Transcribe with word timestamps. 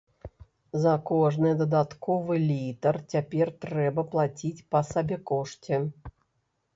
За 0.83 0.93
кожны 1.09 1.49
дадатковы 1.59 2.37
літр 2.45 2.99
цяпер 3.15 3.47
трэба 3.65 4.01
плаціць 4.15 4.65
па 4.73 4.79
сабекошце. 4.93 5.75